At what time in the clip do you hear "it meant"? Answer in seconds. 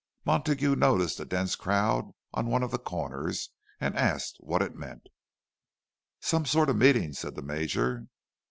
4.63-5.09